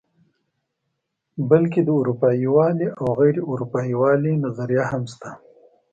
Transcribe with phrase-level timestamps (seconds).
[1.49, 5.29] بلکې د اروپايي والي او غیر اروپايي والي نظریه هم شته.